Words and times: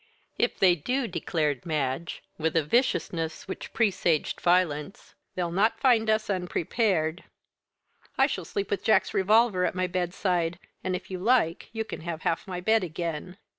"If 0.39 0.57
they 0.57 0.73
do," 0.75 1.07
declared 1.07 1.63
Madge, 1.63 2.23
with 2.39 2.55
a 2.55 2.63
viciousness 2.63 3.47
which 3.47 3.71
presaged 3.71 4.41
violence, 4.41 5.13
"they'll 5.35 5.51
not 5.51 5.79
find 5.79 6.09
us 6.09 6.27
unprepared. 6.27 7.25
I 8.17 8.25
shall 8.25 8.43
sleep 8.45 8.71
with 8.71 8.83
Jack's 8.83 9.13
revolver 9.13 9.63
at 9.63 9.75
my 9.75 9.85
bedside, 9.85 10.57
and 10.83 10.95
if 10.95 11.11
you 11.11 11.19
like 11.19 11.69
you 11.71 11.85
can 11.85 12.01
have 12.01 12.23
half 12.23 12.47
my 12.47 12.59
bed 12.59 12.83
again." 12.83 13.37